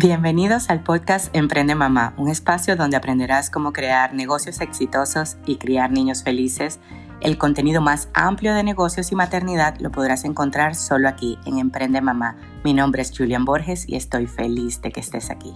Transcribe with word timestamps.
Bienvenidos 0.00 0.70
al 0.70 0.84
podcast 0.84 1.34
Emprende 1.34 1.74
Mamá, 1.74 2.14
un 2.18 2.28
espacio 2.28 2.76
donde 2.76 2.96
aprenderás 2.96 3.50
cómo 3.50 3.72
crear 3.72 4.14
negocios 4.14 4.60
exitosos 4.60 5.38
y 5.44 5.56
criar 5.56 5.90
niños 5.90 6.22
felices. 6.22 6.78
El 7.20 7.36
contenido 7.36 7.80
más 7.80 8.08
amplio 8.14 8.54
de 8.54 8.62
negocios 8.62 9.10
y 9.10 9.16
maternidad 9.16 9.74
lo 9.80 9.90
podrás 9.90 10.24
encontrar 10.24 10.76
solo 10.76 11.08
aquí 11.08 11.36
en 11.46 11.58
Emprende 11.58 12.00
Mamá. 12.00 12.36
Mi 12.62 12.74
nombre 12.74 13.02
es 13.02 13.10
Julian 13.10 13.44
Borges 13.44 13.88
y 13.88 13.96
estoy 13.96 14.28
feliz 14.28 14.80
de 14.82 14.92
que 14.92 15.00
estés 15.00 15.30
aquí. 15.30 15.52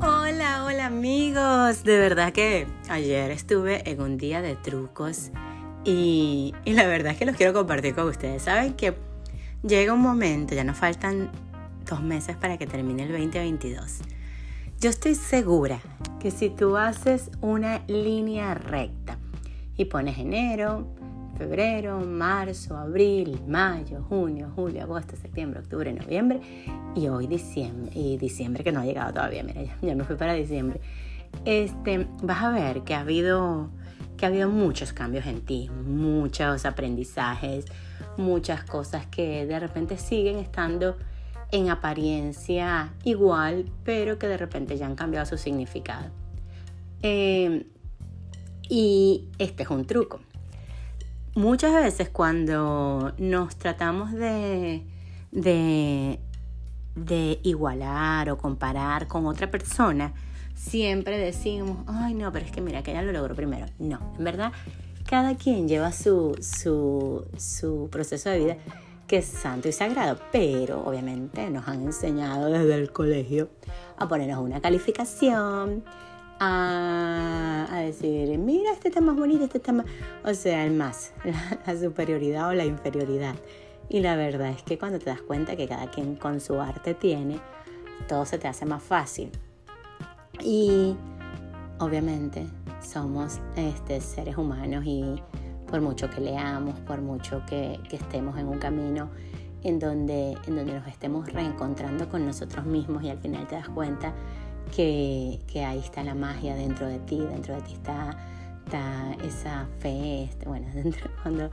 Hola, 0.00 0.64
hola 0.64 0.86
amigos. 0.86 1.84
De 1.84 1.98
verdad 1.98 2.32
que 2.32 2.66
ayer 2.88 3.32
estuve 3.32 3.90
en 3.90 4.00
un 4.00 4.16
día 4.16 4.40
de 4.40 4.56
trucos 4.56 5.30
y, 5.84 6.54
la 6.66 6.86
verdad 6.86 7.12
es 7.12 7.18
que 7.18 7.26
los 7.26 7.36
quiero 7.36 7.52
compartir 7.52 7.94
con 7.94 8.08
ustedes. 8.08 8.42
Saben 8.42 8.74
que 8.74 8.94
llega 9.62 9.92
un 9.92 10.00
momento, 10.00 10.54
ya 10.54 10.64
nos 10.64 10.76
faltan 10.76 11.30
dos 11.88 12.02
meses 12.02 12.36
para 12.36 12.56
que 12.58 12.66
termine 12.66 13.04
el 13.04 13.12
2022. 13.12 14.00
Yo 14.80 14.90
estoy 14.90 15.14
segura 15.14 15.80
que 16.20 16.30
si 16.30 16.50
tú 16.50 16.76
haces 16.76 17.30
una 17.40 17.82
línea 17.86 18.54
recta 18.54 19.18
y 19.76 19.84
pones 19.86 20.18
enero, 20.18 20.86
febrero, 21.36 22.00
marzo, 22.00 22.76
abril, 22.76 23.40
mayo, 23.46 24.04
junio, 24.08 24.52
julio, 24.54 24.82
agosto, 24.82 25.16
septiembre, 25.16 25.60
octubre, 25.60 25.92
noviembre 25.92 26.40
y 26.94 27.08
hoy 27.08 27.26
diciembre, 27.26 27.92
y 27.94 28.16
diciembre 28.16 28.64
que 28.64 28.72
no 28.72 28.80
ha 28.80 28.84
llegado 28.84 29.12
todavía, 29.14 29.42
mira, 29.42 29.62
ya, 29.62 29.76
ya 29.80 29.94
me 29.94 30.04
fui 30.04 30.16
para 30.16 30.34
diciembre, 30.34 30.80
este, 31.44 32.06
vas 32.22 32.42
a 32.42 32.50
ver 32.50 32.82
que 32.82 32.94
ha 32.94 33.00
habido 33.00 33.70
que 34.22 34.26
ha 34.26 34.28
habido 34.28 34.48
muchos 34.48 34.92
cambios 34.92 35.26
en 35.26 35.40
ti, 35.40 35.68
muchos 35.84 36.64
aprendizajes, 36.64 37.64
muchas 38.16 38.62
cosas 38.62 39.04
que 39.06 39.46
de 39.46 39.58
repente 39.58 39.98
siguen 39.98 40.38
estando 40.38 40.96
en 41.50 41.70
apariencia 41.70 42.92
igual, 43.02 43.68
pero 43.82 44.20
que 44.20 44.28
de 44.28 44.36
repente 44.36 44.76
ya 44.78 44.86
han 44.86 44.94
cambiado 44.94 45.26
su 45.26 45.36
significado. 45.38 46.12
Eh, 47.02 47.66
y 48.68 49.28
este 49.38 49.64
es 49.64 49.70
un 49.70 49.86
truco. 49.86 50.20
Muchas 51.34 51.74
veces 51.74 52.08
cuando 52.08 53.14
nos 53.18 53.56
tratamos 53.56 54.12
de, 54.12 54.86
de, 55.32 56.20
de 56.94 57.40
igualar 57.42 58.30
o 58.30 58.38
comparar 58.38 59.08
con 59.08 59.26
otra 59.26 59.50
persona, 59.50 60.14
siempre 60.62 61.18
decimos, 61.18 61.78
ay 61.86 62.14
no, 62.14 62.32
pero 62.32 62.46
es 62.46 62.52
que 62.52 62.60
mira, 62.60 62.82
que 62.82 62.92
ella 62.92 63.02
lo 63.02 63.12
logró 63.12 63.34
primero. 63.34 63.66
No, 63.78 64.14
en 64.16 64.24
verdad, 64.24 64.52
cada 65.06 65.36
quien 65.36 65.68
lleva 65.68 65.92
su, 65.92 66.36
su, 66.40 67.88
proceso 67.90 68.30
de 68.30 68.38
vida 68.38 68.56
que 69.06 69.18
es 69.18 69.26
santo 69.26 69.68
y 69.68 69.72
sagrado, 69.72 70.18
pero 70.30 70.82
obviamente 70.84 71.50
nos 71.50 71.68
han 71.68 71.82
enseñado 71.82 72.48
desde 72.48 72.74
el 72.76 72.92
colegio 72.92 73.50
a 73.98 74.08
ponernos 74.08 74.38
una 74.38 74.60
calificación, 74.60 75.84
a, 76.38 77.66
a, 77.70 77.80
decir, 77.80 78.38
mira, 78.38 78.72
este 78.72 78.90
tema 78.90 79.12
es 79.12 79.18
bonito, 79.18 79.44
este 79.44 79.60
tema, 79.60 79.84
o 80.24 80.32
sea, 80.32 80.64
el 80.64 80.72
más, 80.72 81.12
la, 81.24 81.58
la, 81.66 81.78
superioridad 81.78 82.48
o 82.48 82.54
la 82.54 82.64
inferioridad. 82.64 83.34
Y 83.90 84.00
la 84.00 84.16
verdad 84.16 84.48
es 84.50 84.62
que 84.62 84.78
cuando 84.78 84.98
te 84.98 85.06
das 85.06 85.20
cuenta 85.20 85.56
que 85.56 85.68
cada 85.68 85.90
quien 85.90 86.16
con 86.16 86.40
su 86.40 86.58
arte 86.60 86.94
tiene, 86.94 87.40
todo 88.08 88.24
se 88.24 88.38
te 88.38 88.48
hace 88.48 88.64
más 88.64 88.82
fácil. 88.82 89.30
Y 90.44 90.96
obviamente 91.78 92.46
somos 92.80 93.40
este, 93.56 94.00
seres 94.00 94.36
humanos 94.36 94.84
y 94.84 95.22
por 95.68 95.80
mucho 95.80 96.10
que 96.10 96.20
leamos, 96.20 96.78
por 96.80 97.00
mucho 97.00 97.42
que, 97.46 97.78
estemos 97.90 98.38
en 98.38 98.48
un 98.48 98.58
camino 98.58 99.08
en 99.62 99.78
donde, 99.78 100.36
en 100.46 100.56
donde 100.56 100.74
nos 100.74 100.86
estemos 100.86 101.32
reencontrando 101.32 102.08
con 102.08 102.26
nosotros 102.26 102.66
mismos 102.66 103.02
y 103.04 103.10
al 103.10 103.18
final 103.18 103.46
te 103.46 103.54
das 103.54 103.68
cuenta 103.68 104.12
que, 104.74 105.40
ahí 105.66 105.78
está 105.78 106.02
la 106.02 106.14
magia 106.14 106.54
dentro 106.54 106.86
de 106.86 106.98
ti, 107.00 107.18
dentro 107.20 107.54
de 107.54 107.62
ti 107.62 107.74
está, 107.74 108.18
está 108.64 109.14
esa 109.24 109.68
fe, 109.78 110.24
este, 110.24 110.48
bueno, 110.48 110.66
cuando, 111.22 111.50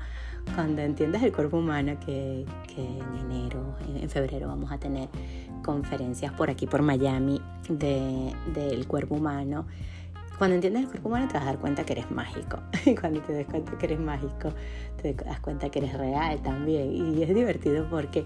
cuando 0.56 0.82
entiendes 0.82 1.22
el 1.22 1.32
cuerpo 1.32 1.58
humano 1.58 1.98
que, 2.04 2.46
que 2.68 2.82
en 2.82 3.32
enero, 3.32 3.76
en, 3.88 4.04
en 4.04 4.10
febrero 4.10 4.48
vamos 4.48 4.72
a 4.72 4.80
tener 4.80 5.10
conferencias 5.60 6.32
por 6.34 6.50
aquí, 6.50 6.68
por 6.68 6.82
Miami, 6.82 7.42
del 7.68 8.34
de, 8.54 8.86
cuerpo 8.88 9.16
humano. 9.16 9.66
Cuando 10.38 10.56
entiendes 10.56 10.84
el 10.84 10.90
cuerpo 10.90 11.10
humano 11.10 11.28
te 11.28 11.34
vas 11.34 11.44
a 11.44 11.46
dar 11.48 11.60
cuenta 11.60 11.84
que 11.84 11.94
eres 11.94 12.12
mágico. 12.12 12.60
Y 12.86 12.96
cuando 12.96 13.22
te 13.22 13.34
das 13.34 13.46
cuenta 13.46 13.78
que 13.78 13.86
eres 13.86 14.00
mágico, 14.00 14.54
te 15.02 15.14
das 15.14 15.40
cuenta 15.42 15.70
que 15.70 15.80
eres 15.80 15.94
real 15.94 16.42
también. 16.42 16.92
Y 16.94 17.24
es 17.24 17.34
divertido 17.34 17.88
porque 17.90 18.26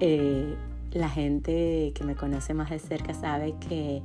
eh, 0.00 0.54
la 0.92 1.08
gente 1.08 1.92
que 1.94 2.04
me 2.04 2.14
conoce 2.14 2.54
más 2.54 2.70
de 2.70 2.78
cerca 2.78 3.12
sabe 3.12 3.54
que, 3.68 4.02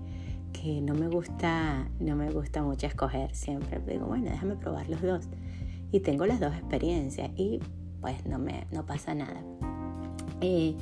que 0.51 0.81
no 0.81 0.95
me 0.95 1.07
gusta, 1.07 1.87
no 1.99 2.15
me 2.15 2.31
gusta 2.31 2.63
mucho 2.63 2.87
escoger. 2.87 3.35
Siempre 3.35 3.79
digo, 3.87 4.07
bueno, 4.07 4.29
déjame 4.29 4.55
probar 4.55 4.89
los 4.89 5.01
dos. 5.01 5.27
Y 5.91 5.99
tengo 5.99 6.25
las 6.25 6.39
dos 6.39 6.53
experiencias 6.55 7.29
y 7.35 7.59
pues 8.01 8.25
no, 8.25 8.39
me, 8.39 8.65
no 8.71 8.85
pasa 8.85 9.13
nada. 9.13 9.41
Eh, 10.41 10.75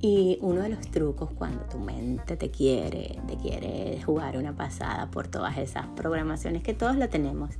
y 0.00 0.38
uno 0.42 0.62
de 0.62 0.68
los 0.68 0.80
trucos 0.90 1.30
cuando 1.32 1.64
tu 1.64 1.78
mente 1.78 2.36
te 2.36 2.50
quiere, 2.50 3.20
te 3.26 3.36
quiere 3.36 4.00
jugar 4.02 4.36
una 4.36 4.54
pasada 4.54 5.10
por 5.10 5.26
todas 5.26 5.58
esas 5.58 5.86
programaciones 5.88 6.62
que 6.62 6.72
todos 6.72 6.96
lo 6.96 7.08
tenemos, 7.08 7.56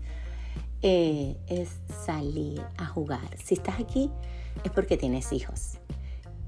eh, 0.82 1.36
es 1.48 1.80
salir 2.04 2.62
a 2.76 2.86
jugar. 2.86 3.36
Si 3.42 3.54
estás 3.54 3.80
aquí 3.80 4.10
es 4.62 4.70
porque 4.70 4.96
tienes 4.96 5.32
hijos. 5.32 5.78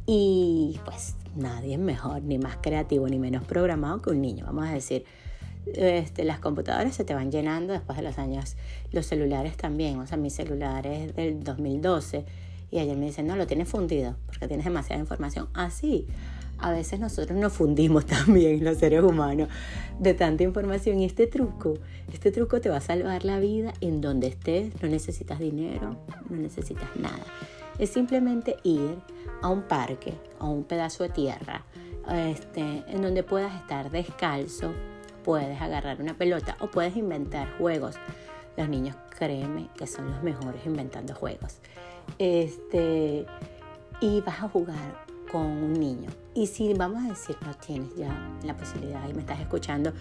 Y 0.06 0.78
pues 0.84 1.16
nadie 1.34 1.74
es 1.74 1.80
mejor, 1.80 2.22
ni 2.22 2.38
más 2.38 2.56
creativo, 2.56 3.08
ni 3.08 3.18
menos 3.18 3.44
programado 3.44 4.00
que 4.00 4.10
un 4.10 4.20
niño. 4.20 4.46
Vamos 4.46 4.68
a 4.68 4.72
decir, 4.72 5.04
este, 5.66 6.24
las 6.24 6.38
computadoras 6.38 6.94
se 6.94 7.04
te 7.04 7.14
van 7.14 7.32
llenando 7.32 7.72
después 7.72 7.96
de 7.98 8.04
los 8.04 8.18
años, 8.18 8.56
los 8.92 9.06
celulares 9.06 9.56
también. 9.56 9.98
O 9.98 10.06
sea, 10.06 10.16
mi 10.16 10.30
celular 10.30 10.86
es 10.86 11.14
del 11.16 11.42
2012 11.42 12.24
y 12.70 12.78
ayer 12.78 12.96
me 12.96 13.06
dicen, 13.06 13.26
no, 13.26 13.36
lo 13.36 13.46
tienes 13.46 13.68
fundido 13.68 14.16
porque 14.26 14.46
tienes 14.46 14.64
demasiada 14.64 15.00
información. 15.00 15.48
Así, 15.54 16.06
ah, 16.58 16.68
a 16.68 16.72
veces 16.72 17.00
nosotros 17.00 17.38
nos 17.38 17.52
fundimos 17.52 18.06
también 18.06 18.62
los 18.64 18.78
seres 18.78 19.02
humanos 19.02 19.48
de 19.98 20.14
tanta 20.14 20.42
información 20.44 21.00
y 21.00 21.04
este 21.04 21.26
truco, 21.26 21.74
este 22.12 22.30
truco 22.30 22.60
te 22.60 22.68
va 22.68 22.76
a 22.76 22.80
salvar 22.80 23.24
la 23.24 23.38
vida 23.38 23.72
en 23.80 24.00
donde 24.00 24.28
estés, 24.28 24.80
no 24.82 24.88
necesitas 24.88 25.38
dinero, 25.38 25.96
no 26.28 26.36
necesitas 26.36 26.88
nada. 26.96 27.24
Es 27.78 27.90
simplemente 27.90 28.56
ir 28.62 28.98
a 29.42 29.48
un 29.48 29.62
parque, 29.62 30.14
a 30.38 30.46
un 30.46 30.64
pedazo 30.64 31.02
de 31.02 31.08
tierra, 31.08 31.64
este, 32.12 32.84
en 32.88 33.02
donde 33.02 33.22
puedas 33.22 33.54
estar 33.54 33.90
descalzo, 33.90 34.72
puedes 35.24 35.60
agarrar 35.60 36.00
una 36.00 36.14
pelota 36.14 36.56
o 36.60 36.70
puedes 36.70 36.96
inventar 36.96 37.56
juegos. 37.58 37.96
Los 38.56 38.68
niños, 38.68 38.96
créeme, 39.16 39.68
que 39.76 39.86
son 39.86 40.10
los 40.10 40.22
mejores 40.22 40.64
inventando 40.66 41.14
juegos. 41.14 41.58
Este, 42.18 43.26
y 44.00 44.20
vas 44.20 44.42
a 44.42 44.48
jugar 44.48 45.04
con 45.30 45.46
un 45.46 45.72
niño. 45.74 46.10
Y 46.34 46.46
si 46.46 46.72
vamos 46.74 47.04
a 47.04 47.08
decir 47.08 47.36
no 47.44 47.54
tienes 47.54 47.94
ya 47.96 48.14
la 48.44 48.56
posibilidad 48.56 49.08
y 49.08 49.14
me 49.14 49.20
estás 49.20 49.40
escuchando 49.40 49.92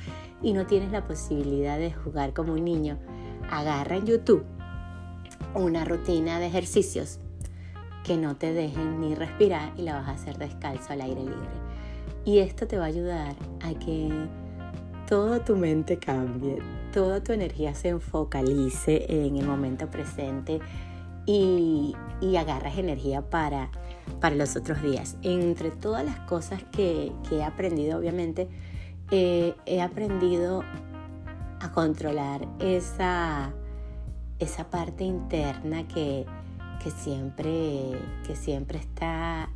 y 0.42 0.54
no 0.54 0.66
tienes 0.66 0.92
la 0.92 1.06
posibilidad 1.06 1.78
de 1.78 1.92
jugar 1.92 2.34
como 2.34 2.54
un 2.54 2.66
niño, 2.66 2.98
agarra 3.50 3.98
en 3.98 4.06
YouTube 4.06 4.44
una 5.54 5.86
rutina 5.86 6.40
de 6.40 6.48
ejercicios 6.48 7.20
que 8.04 8.18
no 8.18 8.36
te 8.36 8.54
dejen 8.54 9.02
ni 9.02 9.16
respirar 9.16 9.72
y 9.78 9.84
la 9.84 9.96
vas 9.96 10.08
a 10.08 10.12
hacer 10.12 10.38
descalzo 10.38 10.94
al 10.94 11.02
aire 11.02 11.22
libre. 11.22 11.70
Y 12.26 12.40
esto 12.40 12.68
te 12.68 12.78
va 12.78 12.86
a 12.86 12.88
ayudar 12.88 13.36
a 13.62 13.74
que 13.80 14.10
toda 15.08 15.44
tu 15.44 15.56
mente 15.56 15.98
cambie, 15.98 16.60
toda 16.94 17.24
tu 17.24 17.34
energía 17.34 17.74
se 17.74 17.98
focalice 18.00 19.06
en 19.10 19.38
el 19.38 19.46
momento 19.46 19.90
presente, 19.90 20.60
y, 21.30 21.96
agarras 22.38 22.78
energía 22.78 23.22
para, 23.30 23.70
para 24.20 24.36
los 24.36 24.56
otros 24.56 24.82
días. 24.82 25.16
Entre 25.22 25.70
todas 25.70 26.04
las 26.04 26.20
cosas 26.22 26.64
que, 26.72 27.12
he 27.32 27.44
aprendido, 27.44 28.00
obviamente, 28.00 28.48
eh, 29.12 29.54
he 29.66 29.82
aprendido 29.82 30.64
a 31.60 31.72
controlar 31.72 32.48
esa, 32.60 33.54
esa 34.40 34.70
parte 34.72 35.04
interna 35.04 35.88
que, 35.88 36.26
siempre, 36.98 37.92
que 38.26 38.36
siempre 38.36 38.80
está 38.80 39.50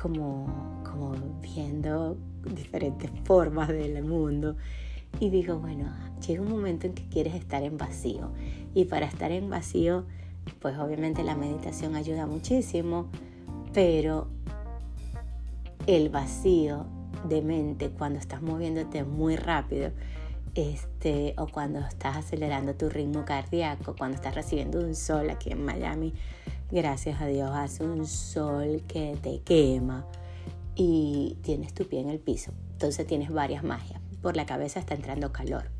como, 0.00 0.82
como 0.84 1.14
viendo 1.40 2.16
diferentes 2.44 3.10
formas 3.24 3.68
del 3.68 4.04
mundo. 4.04 4.56
Y 5.18 5.30
digo, 5.30 5.58
bueno, 5.58 5.92
llega 6.26 6.42
un 6.42 6.48
momento 6.48 6.86
en 6.86 6.94
que 6.94 7.08
quieres 7.08 7.34
estar 7.34 7.62
en 7.64 7.76
vacío. 7.76 8.30
Y 8.72 8.84
para 8.84 9.06
estar 9.06 9.32
en 9.32 9.50
vacío 9.50 10.04
pues 10.60 10.78
obviamente 10.78 11.22
la 11.24 11.34
meditación 11.34 11.96
ayuda 11.96 12.26
muchísimo, 12.26 13.08
pero 13.72 14.28
el 15.86 16.08
vacío 16.08 16.86
de 17.28 17.42
mente 17.42 17.90
cuando 17.90 18.18
estás 18.18 18.42
moviéndote 18.42 19.04
muy 19.04 19.36
rápido, 19.36 19.90
este, 20.54 21.34
o 21.38 21.46
cuando 21.46 21.80
estás 21.80 22.16
acelerando 22.16 22.74
tu 22.74 22.88
ritmo 22.88 23.24
cardíaco, 23.24 23.94
cuando 23.96 24.16
estás 24.16 24.34
recibiendo 24.34 24.80
un 24.80 24.94
sol 24.94 25.30
aquí 25.30 25.50
en 25.50 25.64
Miami, 25.64 26.12
gracias 26.70 27.20
a 27.20 27.26
Dios 27.26 27.50
hace 27.52 27.84
un 27.84 28.06
sol 28.06 28.82
que 28.86 29.16
te 29.22 29.40
quema 29.40 30.06
y 30.74 31.38
tienes 31.42 31.72
tu 31.74 31.86
pie 31.86 32.00
en 32.00 32.10
el 32.10 32.18
piso. 32.18 32.52
Entonces 32.72 33.06
tienes 33.06 33.30
varias 33.30 33.64
magias. 33.64 34.00
Por 34.20 34.36
la 34.36 34.46
cabeza 34.46 34.78
está 34.78 34.94
entrando 34.94 35.32
calor. 35.32 35.70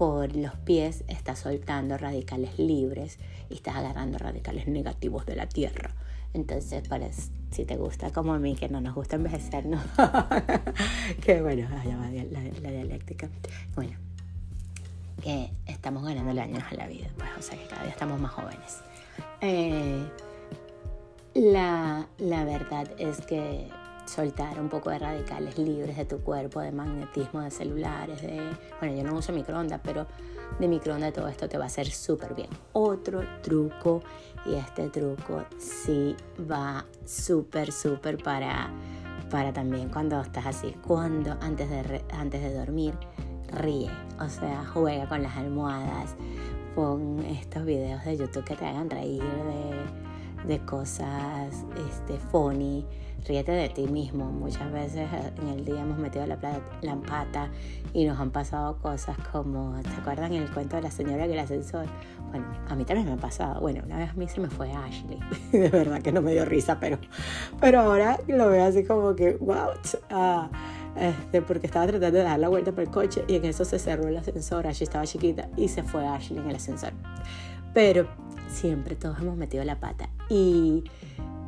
Por 0.00 0.34
los 0.34 0.54
pies 0.54 1.04
estás 1.08 1.40
soltando 1.40 1.98
radicales 1.98 2.58
libres 2.58 3.18
y 3.50 3.56
estás 3.56 3.76
agarrando 3.76 4.16
radicales 4.16 4.66
negativos 4.66 5.26
de 5.26 5.36
la 5.36 5.46
tierra. 5.46 5.90
Entonces, 6.32 6.88
para, 6.88 7.10
si 7.50 7.66
te 7.66 7.76
gusta 7.76 8.10
como 8.10 8.32
a 8.32 8.38
mí, 8.38 8.56
que 8.56 8.70
no 8.70 8.80
nos 8.80 8.94
gusta 8.94 9.16
envejecer, 9.16 9.66
¿no? 9.66 9.78
que 11.22 11.42
bueno, 11.42 11.68
allá 11.78 11.98
va 11.98 12.08
la, 12.08 12.60
la, 12.62 12.70
dialéctica. 12.70 13.28
Bueno, 13.74 13.92
que 15.22 15.50
estamos 15.66 16.02
ganando 16.02 16.40
años 16.40 16.64
a 16.70 16.74
la 16.76 16.86
vida, 16.86 17.08
pues, 17.18 17.28
o 17.38 17.42
sea 17.42 17.58
que 17.58 17.66
cada 17.68 17.82
día 17.82 17.92
estamos 17.92 18.18
más 18.18 18.30
jóvenes. 18.30 18.80
Eh, 19.42 20.02
la, 21.34 22.08
la 22.16 22.44
verdad 22.46 22.88
es 22.96 23.20
que 23.26 23.68
soltar 24.10 24.60
un 24.60 24.68
poco 24.68 24.90
de 24.90 24.98
radicales 24.98 25.56
libres 25.56 25.96
de 25.96 26.04
tu 26.04 26.18
cuerpo, 26.18 26.60
de 26.60 26.72
magnetismo 26.72 27.40
de 27.40 27.50
celulares, 27.50 28.20
de, 28.20 28.42
bueno, 28.80 28.96
yo 28.96 29.04
no 29.04 29.16
uso 29.16 29.32
microondas, 29.32 29.80
pero 29.82 30.06
de 30.58 30.68
microondas 30.68 31.12
todo 31.12 31.28
esto 31.28 31.48
te 31.48 31.56
va 31.56 31.64
a 31.64 31.66
hacer 31.68 31.88
súper 31.90 32.34
bien. 32.34 32.48
Otro 32.72 33.22
truco, 33.40 34.02
y 34.44 34.54
este 34.54 34.88
truco 34.88 35.44
sí 35.58 36.16
va 36.50 36.84
súper, 37.04 37.70
súper 37.70 38.22
para, 38.22 38.70
para 39.30 39.52
también 39.52 39.88
cuando 39.88 40.20
estás 40.20 40.46
así, 40.46 40.74
cuando 40.86 41.36
antes 41.40 41.70
de, 41.70 42.04
antes 42.12 42.42
de 42.42 42.52
dormir, 42.52 42.94
ríe, 43.52 43.90
o 44.18 44.28
sea, 44.28 44.64
juega 44.66 45.08
con 45.08 45.22
las 45.22 45.36
almohadas, 45.36 46.16
pon 46.74 47.20
estos 47.26 47.64
videos 47.64 48.04
de 48.04 48.16
YouTube 48.16 48.44
que 48.44 48.56
te 48.56 48.66
hagan 48.66 48.90
reír 48.90 49.22
de, 49.22 50.09
de 50.46 50.58
cosas 50.64 51.64
este, 51.88 52.18
funny 52.30 52.86
ríete 53.26 53.52
de 53.52 53.68
ti 53.68 53.86
mismo. 53.86 54.26
Muchas 54.26 54.70
veces 54.72 55.08
eh, 55.12 55.32
en 55.40 55.48
el 55.48 55.64
día 55.64 55.80
hemos 55.80 55.98
metido 55.98 56.26
la, 56.26 56.36
pata 56.36 57.50
y 57.92 58.04
nos 58.04 58.18
han 58.18 58.30
pasado 58.30 58.78
cosas 58.78 59.16
como, 59.32 59.80
¿te 59.82 59.90
acuerdan 59.90 60.32
el 60.32 60.50
cuento 60.50 60.76
de 60.76 60.82
la 60.82 60.90
señora 60.90 61.26
que 61.26 61.32
el 61.32 61.38
ascensor? 61.38 61.86
Bueno, 62.30 62.46
a 62.68 62.74
mí 62.74 62.84
también 62.84 63.08
me 63.08 63.14
ha 63.14 63.16
pasado. 63.16 63.60
Bueno, 63.60 63.82
una 63.84 63.98
vez 63.98 64.10
a 64.10 64.14
mí 64.14 64.28
se 64.28 64.40
me 64.40 64.48
fue 64.48 64.72
Ashley. 64.72 65.18
de 65.52 65.68
verdad 65.68 66.00
que 66.00 66.12
no 66.12 66.22
me 66.22 66.32
dio 66.32 66.44
risa, 66.44 66.78
pero, 66.80 66.98
pero 67.60 67.80
ahora 67.80 68.18
lo 68.28 68.48
veo 68.48 68.64
así 68.64 68.84
como 68.84 69.14
que, 69.14 69.34
wow. 69.34 69.70
Ah, 70.10 70.48
este, 70.96 71.40
porque 71.40 71.66
estaba 71.66 71.86
tratando 71.86 72.18
de 72.18 72.24
dar 72.24 72.38
la 72.38 72.48
vuelta 72.48 72.72
por 72.72 72.82
el 72.82 72.90
coche 72.90 73.24
y 73.28 73.36
en 73.36 73.44
eso 73.44 73.64
se 73.64 73.78
cerró 73.78 74.08
el 74.08 74.16
ascensor. 74.16 74.66
Ashley 74.66 74.84
estaba 74.84 75.06
chiquita 75.06 75.48
y 75.56 75.68
se 75.68 75.82
fue 75.82 76.06
Ashley 76.06 76.38
en 76.38 76.50
el 76.50 76.56
ascensor. 76.56 76.92
Pero 77.72 78.08
siempre 78.48 78.96
todos 78.96 79.18
hemos 79.20 79.36
metido 79.36 79.64
la 79.64 79.78
pata 79.78 80.08
y 80.28 80.84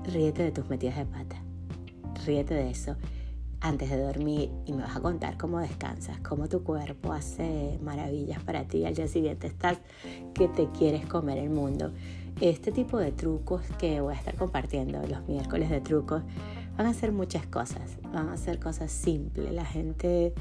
ríete 0.04 0.42
de 0.42 0.52
tus 0.52 0.68
metidas 0.68 0.96
de 0.96 1.04
pata 1.06 1.42
ríete 2.24 2.54
de 2.54 2.70
eso 2.70 2.96
antes 3.60 3.90
de 3.90 3.96
dormir 3.96 4.50
y 4.66 4.72
me 4.72 4.82
vas 4.82 4.96
a 4.96 5.00
contar 5.00 5.36
cómo 5.36 5.60
descansas, 5.60 6.18
cómo 6.18 6.48
tu 6.48 6.64
cuerpo 6.64 7.12
hace 7.12 7.78
maravillas 7.80 8.42
para 8.42 8.64
ti. 8.64 8.84
Al 8.84 8.94
día 8.94 9.06
siguiente 9.06 9.46
estás 9.46 9.78
que 10.34 10.48
te 10.48 10.68
quieres 10.70 11.06
comer 11.06 11.38
el 11.38 11.50
mundo. 11.50 11.92
Este 12.40 12.72
tipo 12.72 12.98
de 12.98 13.12
trucos 13.12 13.62
que 13.78 14.00
voy 14.00 14.14
a 14.14 14.16
estar 14.16 14.34
compartiendo 14.34 15.00
los 15.06 15.28
miércoles 15.28 15.70
de 15.70 15.80
trucos 15.80 16.22
van 16.76 16.86
a 16.86 16.94
ser 16.94 17.12
muchas 17.12 17.46
cosas, 17.46 17.98
van 18.12 18.30
a 18.30 18.36
ser 18.36 18.58
cosas 18.58 18.90
simples. 18.90 19.52
La 19.52 19.64
gente 19.64 20.34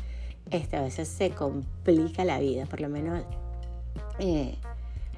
este, 0.49 0.77
a 0.77 0.81
veces 0.81 1.07
se 1.07 1.29
complica 1.29 2.25
la 2.25 2.39
vida, 2.39 2.65
por 2.65 2.81
lo 2.81 2.89
menos 2.89 3.23
eh, 4.17 4.57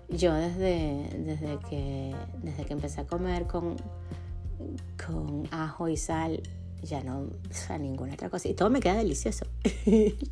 yo 0.09 0.33
desde, 0.33 1.09
desde, 1.17 1.59
que, 1.69 2.15
desde 2.41 2.65
que 2.65 2.73
empecé 2.73 3.01
a 3.01 3.07
comer 3.07 3.47
con 3.47 3.77
con 5.05 5.47
ajo 5.51 5.88
y 5.88 5.97
sal, 5.97 6.41
ya 6.81 7.01
no, 7.01 7.19
o 7.19 7.31
sea, 7.51 7.77
ninguna 7.77 8.13
otra 8.13 8.29
cosa. 8.29 8.50
Y 8.50 8.53
todo 8.53 8.69
me 8.69 8.79
queda 8.79 8.95
delicioso. 8.95 9.45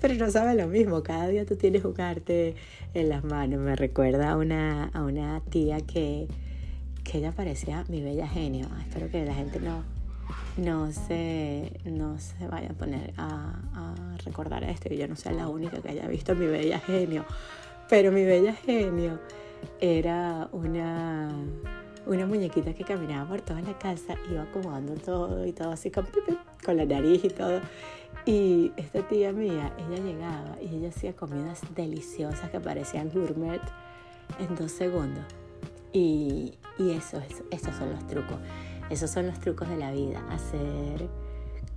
pero 0.00 0.14
no 0.14 0.30
sabe 0.30 0.54
lo 0.54 0.66
mismo. 0.66 1.02
Cada 1.02 1.28
día 1.28 1.44
tú 1.44 1.56
tienes 1.56 1.84
un 1.84 2.00
arte 2.00 2.54
en 2.94 3.08
las 3.08 3.24
manos. 3.24 3.60
Me 3.60 3.76
recuerda 3.76 4.30
a 4.30 4.36
una, 4.36 4.86
a 4.86 5.02
una 5.02 5.40
tía 5.50 5.80
que, 5.80 6.26
que 7.04 7.18
ella 7.18 7.32
parecía 7.32 7.84
mi 7.88 8.02
bella 8.02 8.26
genio. 8.26 8.68
Espero 8.80 9.10
que 9.10 9.24
la 9.24 9.34
gente 9.34 9.60
no, 9.60 9.84
no, 10.56 10.90
se, 10.92 11.80
no 11.84 12.18
se 12.18 12.46
vaya 12.48 12.70
a 12.70 12.74
poner 12.74 13.12
a, 13.18 13.60
a 13.74 14.16
recordar 14.24 14.64
esto. 14.64 14.88
Yo 14.94 15.06
no 15.06 15.16
sea 15.16 15.32
la 15.32 15.48
única 15.48 15.82
que 15.82 15.90
haya 15.90 16.06
visto 16.08 16.34
mi 16.34 16.46
bella 16.46 16.80
genio. 16.80 17.26
Pero 17.88 18.12
mi 18.12 18.24
bella 18.24 18.52
genio 18.52 19.18
era 19.80 20.48
una 20.52 21.30
una 22.08 22.26
muñequita 22.26 22.72
que 22.72 22.84
caminaba 22.84 23.28
por 23.28 23.42
toda 23.42 23.60
la 23.60 23.78
casa, 23.78 24.16
iba 24.30 24.42
acomodando 24.42 24.94
todo 24.94 25.44
y 25.44 25.52
todo 25.52 25.72
así 25.72 25.90
con, 25.90 26.08
con 26.64 26.76
la 26.76 26.86
nariz 26.86 27.22
y 27.24 27.28
todo. 27.28 27.60
Y 28.24 28.72
esta 28.76 29.06
tía 29.06 29.32
mía, 29.32 29.74
ella 29.78 30.02
llegaba 30.02 30.56
y 30.60 30.76
ella 30.76 30.88
hacía 30.88 31.14
comidas 31.14 31.60
deliciosas 31.74 32.50
que 32.50 32.60
parecían 32.60 33.10
gourmet 33.10 33.60
en 34.38 34.56
dos 34.56 34.72
segundos. 34.72 35.24
Y, 35.92 36.54
y 36.78 36.92
eso, 36.92 37.18
eso, 37.18 37.44
esos 37.50 37.76
son 37.76 37.90
los 37.90 38.06
trucos. 38.06 38.38
Esos 38.90 39.10
son 39.10 39.26
los 39.26 39.38
trucos 39.38 39.68
de 39.68 39.76
la 39.76 39.92
vida. 39.92 40.26
Hacer 40.30 41.08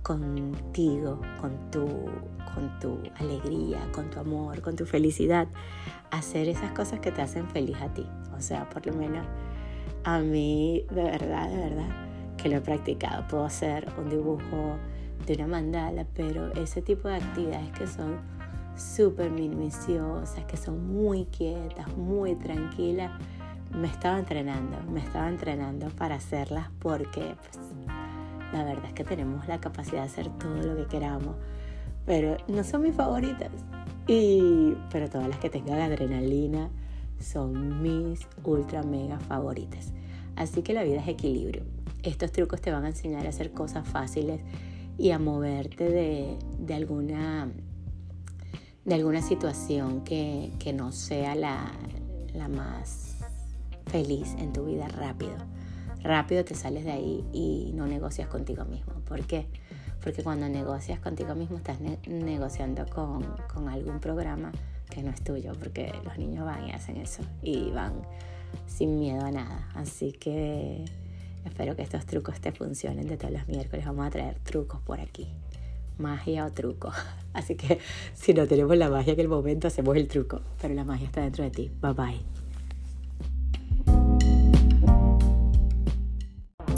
contigo, 0.02 1.20
con 1.40 1.70
tu, 1.70 1.86
con 2.54 2.78
tu 2.80 2.98
alegría, 3.16 3.80
con 3.92 4.10
tu 4.10 4.20
amor, 4.20 4.60
con 4.60 4.76
tu 4.76 4.86
felicidad. 4.86 5.48
Hacer 6.10 6.48
esas 6.48 6.72
cosas 6.72 7.00
que 7.00 7.12
te 7.12 7.22
hacen 7.22 7.48
feliz 7.48 7.76
a 7.80 7.92
ti. 7.92 8.06
O 8.36 8.40
sea, 8.40 8.68
por 8.68 8.86
lo 8.86 8.92
menos 8.94 9.26
a 10.04 10.18
mí, 10.18 10.84
de 10.90 11.02
verdad, 11.02 11.48
de 11.48 11.56
verdad, 11.56 11.88
que 12.36 12.48
lo 12.48 12.56
he 12.56 12.60
practicado. 12.60 13.26
Puedo 13.28 13.44
hacer 13.44 13.88
un 13.98 14.10
dibujo 14.10 14.76
de 15.26 15.34
una 15.34 15.46
mandala, 15.46 16.06
pero 16.14 16.52
ese 16.54 16.82
tipo 16.82 17.08
de 17.08 17.16
actividades 17.16 17.70
que 17.72 17.86
son 17.86 18.18
súper 18.76 19.30
minuciosas, 19.30 20.44
que 20.46 20.56
son 20.56 20.86
muy 20.86 21.26
quietas, 21.26 21.94
muy 21.96 22.34
tranquilas, 22.34 23.12
me 23.70 23.86
estaba 23.88 24.18
entrenando, 24.18 24.78
me 24.90 25.00
estaba 25.00 25.28
entrenando 25.28 25.88
para 25.90 26.16
hacerlas 26.16 26.68
porque 26.78 27.36
pues, 27.36 27.58
la 28.52 28.64
verdad 28.64 28.86
es 28.86 28.92
que 28.92 29.04
tenemos 29.04 29.46
la 29.48 29.60
capacidad 29.60 30.02
de 30.02 30.06
hacer 30.06 30.28
todo 30.38 30.56
lo 30.56 30.76
que 30.76 30.86
queramos, 30.86 31.36
pero 32.04 32.36
no 32.48 32.64
son 32.64 32.82
mis 32.82 32.94
favoritas. 32.94 33.50
Y, 34.06 34.74
pero 34.90 35.08
todas 35.08 35.28
las 35.28 35.38
que 35.38 35.48
tengan 35.48 35.80
adrenalina, 35.80 36.70
son 37.22 37.82
mis 37.82 38.26
ultra 38.44 38.82
mega 38.82 39.18
favoritas. 39.20 39.92
Así 40.36 40.62
que 40.62 40.72
la 40.72 40.82
vida 40.82 41.00
es 41.00 41.08
equilibrio. 41.08 41.62
Estos 42.02 42.32
trucos 42.32 42.60
te 42.60 42.72
van 42.72 42.84
a 42.84 42.88
enseñar 42.88 43.26
a 43.26 43.28
hacer 43.28 43.52
cosas 43.52 43.86
fáciles 43.86 44.40
y 44.98 45.10
a 45.10 45.18
moverte 45.18 45.88
de, 45.88 46.36
de 46.58 46.74
alguna, 46.74 47.48
de 48.84 48.94
alguna 48.94 49.22
situación 49.22 50.02
que, 50.02 50.52
que 50.58 50.72
no 50.72 50.90
sea 50.90 51.34
la, 51.34 51.72
la 52.34 52.48
más 52.48 53.16
feliz 53.86 54.34
en 54.38 54.52
tu 54.52 54.64
vida 54.64 54.88
rápido. 54.88 55.36
Rápido 56.02 56.44
te 56.44 56.54
sales 56.54 56.84
de 56.84 56.92
ahí 56.92 57.24
y 57.32 57.72
no 57.74 57.86
negocias 57.86 58.28
contigo 58.28 58.64
mismo. 58.64 58.94
¿Por 59.06 59.22
qué? 59.22 59.46
Porque 60.02 60.22
cuando 60.22 60.48
negocias 60.48 60.98
contigo 60.98 61.34
mismo 61.34 61.58
estás 61.58 61.78
negociando 62.06 62.86
con, 62.86 63.22
con 63.52 63.68
algún 63.68 64.00
programa 64.00 64.50
que 64.90 65.02
no 65.02 65.10
es 65.10 65.22
tuyo, 65.22 65.52
porque 65.58 65.92
los 66.04 66.18
niños 66.18 66.44
van 66.44 66.68
y 66.68 66.72
hacen 66.72 66.96
eso 66.96 67.22
y 67.42 67.70
van 67.70 67.92
sin 68.66 68.98
miedo 68.98 69.24
a 69.24 69.30
nada. 69.30 69.68
Así 69.74 70.12
que 70.12 70.84
espero 71.44 71.76
que 71.76 71.82
estos 71.82 72.04
trucos 72.06 72.40
te 72.40 72.52
funcionen 72.52 73.06
de 73.06 73.16
todos 73.16 73.32
los 73.32 73.46
miércoles. 73.48 73.86
Vamos 73.86 74.06
a 74.06 74.10
traer 74.10 74.38
trucos 74.40 74.80
por 74.80 75.00
aquí. 75.00 75.28
Magia 75.98 76.46
o 76.46 76.52
truco. 76.52 76.92
Así 77.32 77.54
que 77.54 77.78
si 78.14 78.34
no 78.34 78.46
tenemos 78.46 78.76
la 78.76 78.90
magia 78.90 79.12
en 79.12 79.20
el 79.20 79.28
momento, 79.28 79.68
hacemos 79.68 79.96
el 79.96 80.08
truco. 80.08 80.40
Pero 80.60 80.74
la 80.74 80.84
magia 80.84 81.06
está 81.06 81.20
dentro 81.20 81.44
de 81.44 81.50
ti. 81.50 81.70
Bye 81.80 81.92
bye. 81.92 82.41